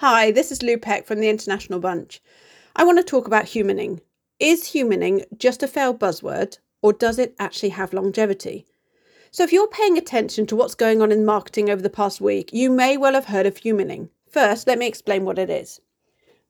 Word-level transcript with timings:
Hi, 0.00 0.30
this 0.30 0.52
is 0.52 0.62
Lou 0.62 0.76
Peck 0.76 1.06
from 1.06 1.20
the 1.20 1.30
International 1.30 1.80
Bunch. 1.80 2.20
I 2.76 2.84
want 2.84 2.98
to 2.98 3.02
talk 3.02 3.26
about 3.26 3.46
humaning. 3.46 4.02
Is 4.38 4.64
humaning 4.64 5.24
just 5.38 5.62
a 5.62 5.66
failed 5.66 5.98
buzzword, 5.98 6.58
or 6.82 6.92
does 6.92 7.18
it 7.18 7.34
actually 7.38 7.70
have 7.70 7.94
longevity? 7.94 8.66
So, 9.30 9.42
if 9.42 9.54
you're 9.54 9.68
paying 9.68 9.96
attention 9.96 10.44
to 10.48 10.54
what's 10.54 10.74
going 10.74 11.00
on 11.00 11.12
in 11.12 11.24
marketing 11.24 11.70
over 11.70 11.80
the 11.80 11.88
past 11.88 12.20
week, 12.20 12.52
you 12.52 12.68
may 12.68 12.98
well 12.98 13.14
have 13.14 13.24
heard 13.24 13.46
of 13.46 13.54
humaning. 13.54 14.10
First, 14.28 14.66
let 14.66 14.78
me 14.78 14.86
explain 14.86 15.24
what 15.24 15.38
it 15.38 15.48
is. 15.48 15.80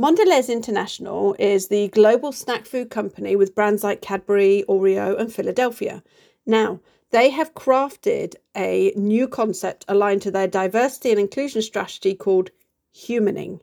Mondelez 0.00 0.48
International 0.48 1.36
is 1.38 1.68
the 1.68 1.88
global 1.88 2.32
snack 2.32 2.64
food 2.64 2.88
company 2.88 3.36
with 3.36 3.54
brands 3.54 3.84
like 3.84 4.00
Cadbury, 4.00 4.64
Oreo, 4.70 5.20
and 5.20 5.30
Philadelphia. 5.30 6.02
Now, 6.46 6.80
they 7.10 7.28
have 7.28 7.52
crafted 7.52 8.36
a 8.56 8.94
new 8.96 9.28
concept 9.28 9.84
aligned 9.86 10.22
to 10.22 10.30
their 10.30 10.48
diversity 10.48 11.10
and 11.10 11.20
inclusion 11.20 11.60
strategy 11.60 12.14
called 12.14 12.50
humaning. 12.94 13.60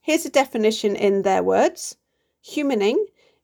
Here's 0.00 0.24
a 0.24 0.30
definition 0.30 0.96
in 0.96 1.20
their 1.20 1.42
words 1.42 1.96
Humaning 2.42 2.96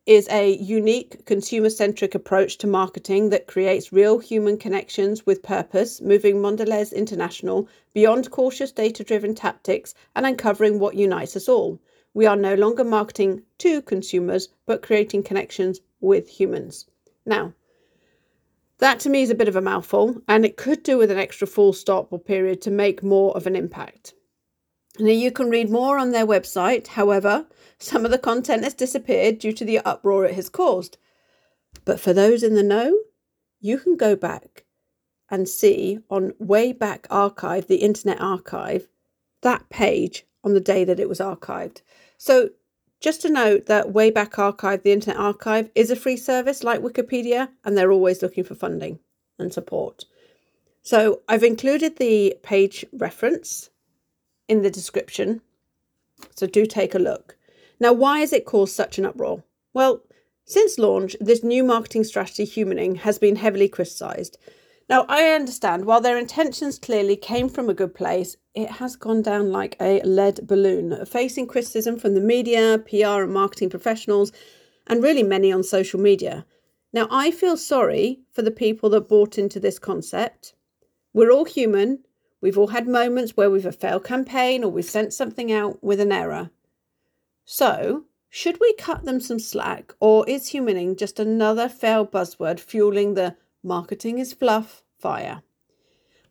is 0.07 0.27
a 0.31 0.57
unique 0.57 1.27
consumer 1.27 1.69
centric 1.69 2.15
approach 2.15 2.57
to 2.59 2.67
marketing 2.67 3.29
that 3.29 3.47
creates 3.47 3.93
real 3.93 4.19
human 4.19 4.57
connections 4.57 5.27
with 5.27 5.43
purpose, 5.43 6.01
moving 6.01 6.37
Mondelez 6.37 6.93
International 6.95 7.69
beyond 7.93 8.31
cautious 8.31 8.73
data 8.73 9.05
driven 9.05 9.35
tactics 9.35 9.95
and 10.17 10.25
uncovering 10.25 10.79
what 10.79 10.95
unites 10.95 11.37
us 11.37 11.51
all. 11.51 11.79
We 12.15 12.25
are 12.25 12.37
no 12.37 12.55
longer 12.55 12.85
marketing 12.85 13.43
to 13.59 13.83
consumers, 13.83 14.49
but 14.65 14.81
creating 14.81 15.25
connections 15.25 15.81
with 16.01 16.29
humans. 16.29 16.87
Now, 17.27 17.53
that 18.79 19.01
to 19.01 19.11
me 19.11 19.23
is 19.23 19.31
a 19.31 19.35
bit 19.35 19.49
of 19.49 19.57
a 19.57 19.61
mouthful, 19.61 20.23
and 20.29 20.47
it 20.47 20.57
could 20.57 20.83
do 20.83 20.97
with 20.97 21.11
an 21.11 21.19
extra 21.19 21.47
full 21.47 21.73
stop 21.73 22.13
or 22.13 22.19
period 22.19 22.63
to 22.63 22.71
make 22.71 23.03
more 23.03 23.37
of 23.37 23.47
an 23.47 23.57
impact. 23.57 24.15
Now, 24.99 25.11
you 25.11 25.33
can 25.33 25.51
read 25.51 25.71
more 25.71 25.99
on 25.99 26.13
their 26.13 26.27
website. 26.27 26.87
However, 26.89 27.47
some 27.79 28.05
of 28.05 28.13
the 28.13 28.19
content 28.19 28.63
has 28.63 28.75
disappeared 28.75 29.41
due 29.41 29.53
to 29.53 29.65
the 29.65 29.81
uproar 29.81 30.25
it 30.25 30.35
has 30.35 30.49
caused. 30.49 30.99
But 31.85 31.99
for 31.99 32.13
those 32.13 32.43
in 32.43 32.55
the 32.55 32.63
know, 32.63 32.97
you 33.61 33.79
can 33.79 33.97
go 33.97 34.15
back 34.15 34.65
and 35.31 35.49
see 35.49 35.99
on 36.09 36.33
Wayback 36.41 37.07
Archive, 37.11 37.67
the 37.67 37.77
Internet 37.77 38.21
Archive, 38.21 38.87
that 39.43 39.69
page 39.69 40.27
on 40.45 40.55
the 40.55 40.61
day 40.61 40.85
that 40.85 41.01
it 41.01 41.09
was 41.09 41.19
archived. 41.19 41.81
So, 42.17 42.51
just 43.01 43.21
to 43.23 43.29
note 43.29 43.67
that 43.67 43.93
Wayback 43.93 44.39
Archive, 44.39 44.83
the 44.83 44.93
Internet 44.93 45.19
Archive, 45.19 45.71
is 45.75 45.91
a 45.91 45.97
free 45.97 46.17
service 46.17 46.63
like 46.63 46.81
Wikipedia, 46.81 47.49
and 47.65 47.77
they're 47.77 47.93
always 47.93 48.23
looking 48.23 48.45
for 48.45 48.55
funding 48.55 49.01
and 49.39 49.53
support. 49.53 50.05
So, 50.83 51.23
I've 51.29 51.43
included 51.43 51.97
the 51.97 52.37
page 52.43 52.85
reference 52.93 53.71
in 54.49 54.63
the 54.63 54.71
description. 54.71 55.41
So 56.35 56.47
do 56.47 56.67
take 56.67 56.95
a 56.95 56.99
look. 56.99 57.37
Now, 57.81 57.93
why 57.93 58.21
has 58.21 58.33
it 58.33 58.45
caused 58.45 58.75
such 58.75 58.99
an 58.99 59.07
uproar? 59.07 59.43
Well, 59.73 60.03
since 60.45 60.79
launch, 60.79 61.17
this 61.21 61.43
new 61.43 61.65
marketing 61.65 62.05
strategy, 62.05 62.45
humaning, 62.45 62.99
has 62.99 63.19
been 63.19 63.37
heavily 63.37 63.69
criticised. 63.69 64.39
Now, 64.89 65.07
I 65.09 65.31
understand 65.31 65.87
while 65.87 66.03
their 66.03 66.19
intentions 66.19 66.79
clearly 66.79 67.17
came 67.17 67.49
from 67.49 67.71
a 67.71 67.75
good 67.75 67.95
place, 67.95 68.37
it 68.55 68.73
has 68.73 68.97
gone 68.97 69.23
down 69.23 69.51
like 69.51 69.77
a 69.81 70.03
lead 70.03 70.47
balloon, 70.47 71.05
facing 71.07 71.47
criticism 71.47 71.99
from 71.99 72.15
the 72.15 72.21
media, 72.21 72.79
PR, 72.79 73.23
and 73.23 73.33
marketing 73.33 73.71
professionals, 73.71 74.31
and 74.87 75.03
really 75.03 75.23
many 75.23 75.51
on 75.51 75.63
social 75.63 75.99
media. 75.99 76.45
Now, 76.93 77.09
I 77.11 77.31
feel 77.31 77.57
sorry 77.57 78.21
for 78.31 78.43
the 78.43 78.51
people 78.51 78.91
that 78.91 79.09
bought 79.09 79.39
into 79.39 79.59
this 79.59 79.79
concept. 79.79 80.55
We're 81.15 81.33
all 81.33 81.47
human, 81.47 82.05
We've 82.45 82.59
all 82.59 82.67
had 82.67 82.87
moments 82.87 83.39
where 83.39 83.51
we've 83.51 83.65
a 83.65 83.73
failed 83.73 84.05
campaign 84.05 84.63
or 84.65 84.71
we've 84.71 84.85
sent 84.85 85.15
something 85.15 85.51
out 85.51 85.83
with 85.83 85.99
an 85.99 86.13
error. 86.13 86.51
So, 87.47 88.05
should 88.29 88.61
we 88.61 88.75
cut 88.75 89.07
them 89.07 89.19
some 89.19 89.39
slack, 89.39 89.95
or 89.99 90.29
is 90.29 90.51
humaning 90.51 90.99
just 90.99 91.19
another 91.19 91.71
failed 91.71 92.13
buzzword 92.13 92.61
fueling 92.61 93.15
the 93.15 93.39
marketing 93.63 94.19
is 94.19 94.35
fluff 94.35 94.83
fire? 94.99 95.43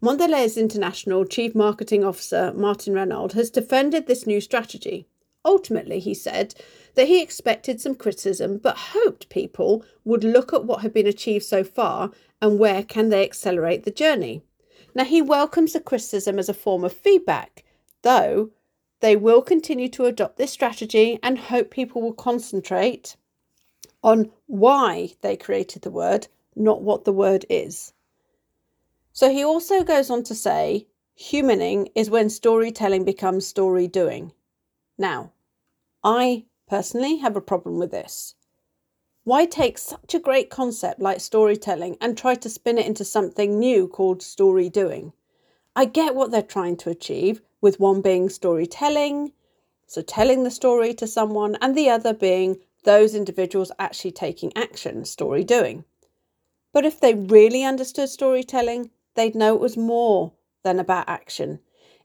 Mondelez 0.03 0.55
International 0.55 1.25
Chief 1.25 1.55
Marketing 1.55 2.03
Officer 2.03 2.53
Martin 2.55 2.93
Renaud 2.93 3.29
has 3.29 3.49
defended 3.49 4.05
this 4.05 4.27
new 4.27 4.39
strategy. 4.39 5.07
Ultimately, 5.43 5.99
he 5.99 6.13
said 6.13 6.53
that 6.93 7.07
he 7.07 7.23
expected 7.23 7.81
some 7.81 7.95
criticism 7.95 8.59
but 8.59 8.77
hoped 8.93 9.29
people 9.29 9.83
would 10.05 10.23
look 10.23 10.53
at 10.53 10.65
what 10.65 10.81
had 10.81 10.93
been 10.93 11.07
achieved 11.07 11.45
so 11.45 11.63
far 11.63 12.11
and 12.39 12.59
where 12.59 12.83
can 12.83 13.09
they 13.09 13.23
accelerate 13.23 13.83
the 13.83 13.89
journey. 13.89 14.43
Now, 14.95 15.05
he 15.05 15.21
welcomes 15.21 15.73
the 15.73 15.79
criticism 15.79 16.37
as 16.37 16.49
a 16.49 16.53
form 16.53 16.83
of 16.83 16.93
feedback, 16.93 17.63
though 18.03 18.51
they 18.99 19.15
will 19.15 19.41
continue 19.41 19.89
to 19.89 20.05
adopt 20.05 20.37
this 20.37 20.51
strategy 20.51 21.19
and 21.23 21.37
hope 21.37 21.71
people 21.71 22.01
will 22.01 22.13
concentrate 22.13 23.15
on 24.03 24.31
why 24.47 25.15
they 25.21 25.35
created 25.35 25.81
the 25.81 25.91
word, 25.91 26.27
not 26.55 26.81
what 26.81 27.05
the 27.05 27.13
word 27.13 27.45
is. 27.49 27.93
So 29.11 29.29
he 29.29 29.43
also 29.43 29.83
goes 29.83 30.09
on 30.09 30.23
to 30.23 30.35
say, 30.35 30.87
humaning 31.19 31.89
is 31.95 32.09
when 32.09 32.29
storytelling 32.29 33.05
becomes 33.05 33.45
story 33.47 33.87
doing. 33.87 34.31
Now, 34.97 35.31
I 36.03 36.45
personally 36.67 37.17
have 37.17 37.35
a 37.35 37.41
problem 37.41 37.79
with 37.79 37.91
this. 37.91 38.35
Why 39.25 39.45
take 39.45 39.77
such 39.77 40.13
a 40.13 40.19
great 40.19 40.49
concept 40.49 40.99
like 40.99 41.21
storytelling 41.21 41.95
and 42.01 42.17
try 42.17 42.35
to 42.35 42.49
spin 42.49 42.77
it 42.77 42.85
into 42.85 43.05
something 43.05 43.57
new 43.57 43.87
called 43.87 44.21
story 44.21 44.67
doing? 44.67 45.13
I 45.77 45.85
get 45.85 46.13
what 46.13 46.31
they're 46.31 46.41
trying 46.41 46.75
to 46.77 46.89
achieve, 46.89 47.41
with 47.61 47.79
one 47.79 48.01
being 48.01 48.27
storytelling, 48.27 49.31
so 49.87 50.01
telling 50.01 50.43
the 50.43 50.51
story 50.51 50.93
to 50.95 51.07
someone, 51.07 51.57
and 51.61 51.73
the 51.73 51.89
other 51.89 52.13
being 52.13 52.57
those 52.83 53.15
individuals 53.15 53.71
actually 53.79 54.11
taking 54.11 54.51
action, 54.57 55.05
story 55.05 55.45
doing. 55.45 55.85
But 56.73 56.85
if 56.85 56.99
they 56.99 57.13
really 57.13 57.63
understood 57.63 58.09
storytelling, 58.09 58.91
they'd 59.15 59.35
know 59.35 59.55
it 59.55 59.61
was 59.61 59.77
more 59.77 60.33
than 60.63 60.79
about 60.79 61.07
action. 61.07 61.59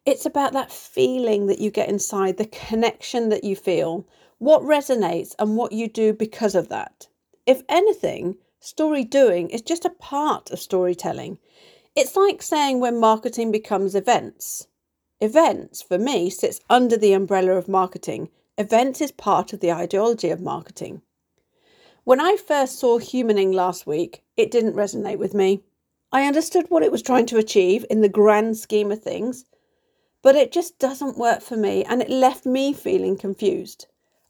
It's 0.06 0.24
about 0.24 0.52
that 0.52 0.70
feeling 0.70 1.46
that 1.46 1.58
you 1.58 1.72
get 1.72 1.88
inside, 1.88 2.36
the 2.36 2.46
connection 2.46 3.28
that 3.30 3.42
you 3.42 3.56
feel, 3.56 4.06
what 4.38 4.62
resonates 4.62 5.34
and 5.38 5.56
what 5.56 5.72
you 5.72 5.88
do 5.88 6.12
because 6.12 6.54
of 6.54 6.68
that. 6.68 7.08
If 7.46 7.62
anything, 7.68 8.36
story 8.60 9.04
doing 9.04 9.50
is 9.50 9.62
just 9.62 9.84
a 9.84 9.90
part 9.90 10.50
of 10.50 10.60
storytelling. 10.60 11.38
It's 11.96 12.16
like 12.16 12.42
saying 12.42 12.80
when 12.80 13.00
marketing 13.00 13.50
becomes 13.50 13.94
events. 13.94 14.68
Events, 15.20 15.82
for 15.82 15.98
me, 15.98 16.30
sits 16.30 16.60
under 16.70 16.96
the 16.96 17.12
umbrella 17.12 17.52
of 17.52 17.68
marketing. 17.68 18.30
Events 18.56 19.00
is 19.00 19.10
part 19.10 19.52
of 19.52 19.60
the 19.60 19.72
ideology 19.72 20.30
of 20.30 20.40
marketing. 20.40 21.02
When 22.04 22.20
I 22.20 22.36
first 22.36 22.78
saw 22.78 22.98
Humaning 22.98 23.52
last 23.52 23.86
week, 23.86 24.22
it 24.36 24.50
didn't 24.50 24.76
resonate 24.76 25.18
with 25.18 25.34
me. 25.34 25.64
I 26.12 26.26
understood 26.26 26.70
what 26.70 26.82
it 26.82 26.92
was 26.92 27.02
trying 27.02 27.26
to 27.26 27.36
achieve 27.36 27.84
in 27.90 28.00
the 28.00 28.08
grand 28.08 28.56
scheme 28.56 28.92
of 28.92 29.02
things, 29.02 29.44
but 30.22 30.36
it 30.36 30.52
just 30.52 30.78
doesn't 30.78 31.18
work 31.18 31.42
for 31.42 31.56
me 31.56 31.84
and 31.84 32.00
it 32.00 32.08
left 32.08 32.46
me 32.46 32.72
feeling 32.72 33.16
confused. 33.16 33.88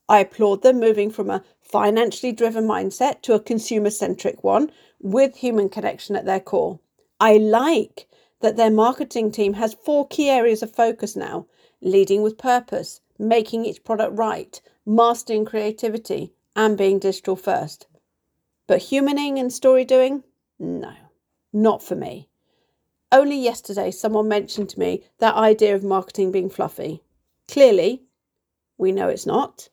I 0.09 0.21
applaud 0.21 0.63
them 0.63 0.81
moving 0.81 1.11
from 1.11 1.29
a 1.29 1.45
financially 1.61 2.33
driven 2.33 2.67
mindset 2.67 3.21
to 3.23 3.35
a 3.35 3.41
consumer 3.41 3.91
centric 3.91 4.43
one 4.43 4.73
with 5.01 5.37
human 5.37 5.69
connection 5.69 6.17
at 6.17 6.25
their 6.25 6.41
core. 6.41 6.81
I 7.21 7.37
like 7.37 8.09
that 8.41 8.57
their 8.57 8.71
marketing 8.71 9.31
team 9.31 9.55
has 9.55 9.75
four 9.75 10.07
key 10.09 10.31
areas 10.31 10.63
of 10.63 10.75
focus 10.75 11.15
now 11.15 11.47
leading 11.81 12.23
with 12.23 12.39
purpose, 12.39 13.01
making 13.19 13.65
each 13.65 13.85
product 13.85 14.17
right, 14.17 14.61
mastering 14.87 15.45
creativity, 15.45 16.33
and 16.57 16.77
being 16.77 16.99
digital 16.99 17.37
first. 17.37 17.87
But 18.67 18.81
humaning 18.81 19.39
and 19.39 19.53
story 19.53 19.85
doing? 19.85 20.25
No, 20.59 20.93
not 21.53 21.83
for 21.83 21.95
me. 21.95 22.29
Only 23.13 23.39
yesterday, 23.39 23.91
someone 23.91 24.29
mentioned 24.29 24.71
to 24.71 24.79
me 24.79 25.05
that 25.19 25.35
idea 25.35 25.75
of 25.75 25.85
marketing 25.85 26.33
being 26.33 26.51
fluffy. 26.51 27.03
Clearly, 27.47 28.03
we 28.77 28.93
know 28.93 29.09
it's 29.09 29.27
not 29.27 29.69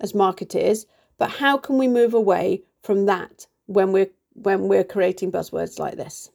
as 0.00 0.14
marketers, 0.14 0.86
but 1.18 1.30
how 1.30 1.56
can 1.56 1.78
we 1.78 1.88
move 1.88 2.14
away 2.14 2.62
from 2.82 3.06
that 3.06 3.46
when 3.66 3.92
we're 3.92 4.10
when 4.34 4.68
we're 4.68 4.84
creating 4.84 5.32
buzzwords 5.32 5.78
like 5.78 5.96
this? 5.96 6.30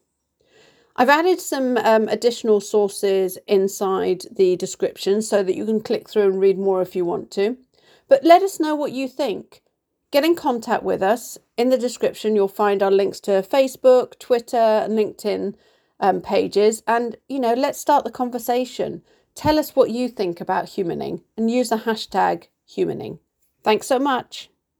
I've 0.95 1.09
added 1.09 1.39
some 1.39 1.77
um, 1.77 2.07
additional 2.09 2.59
sources 2.59 3.37
inside 3.47 4.25
the 4.31 4.55
description 4.55 5.21
so 5.21 5.41
that 5.43 5.55
you 5.55 5.65
can 5.65 5.81
click 5.81 6.09
through 6.09 6.23
and 6.23 6.39
read 6.39 6.57
more 6.57 6.81
if 6.81 6.95
you 6.95 7.05
want 7.05 7.31
to. 7.31 7.57
But 8.09 8.23
let 8.23 8.41
us 8.41 8.59
know 8.59 8.75
what 8.75 8.91
you 8.91 9.07
think. 9.07 9.61
Get 10.11 10.25
in 10.25 10.35
contact 10.35 10.83
with 10.83 11.01
us. 11.01 11.37
In 11.55 11.69
the 11.69 11.77
description, 11.77 12.35
you'll 12.35 12.49
find 12.49 12.83
our 12.83 12.91
links 12.91 13.21
to 13.21 13.41
Facebook, 13.41 14.19
Twitter, 14.19 14.57
and 14.57 14.93
LinkedIn 14.93 15.55
um, 16.01 16.19
pages. 16.19 16.83
And, 16.85 17.15
you 17.29 17.39
know, 17.39 17.53
let's 17.53 17.79
start 17.79 18.03
the 18.03 18.11
conversation. 18.11 19.03
Tell 19.33 19.57
us 19.57 19.75
what 19.75 19.91
you 19.91 20.09
think 20.09 20.41
about 20.41 20.65
humaning 20.65 21.21
and 21.37 21.49
use 21.49 21.69
the 21.69 21.77
hashtag 21.77 22.47
humaning. 22.67 23.19
Thanks 23.63 23.87
so 23.87 23.99
much. 23.99 24.50